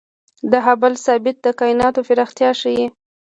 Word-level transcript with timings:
د 0.51 0.53
هبل 0.67 0.93
ثابت 1.05 1.37
د 1.41 1.47
کائناتو 1.59 2.05
پراختیا 2.07 2.49
ښيي. 2.59 2.85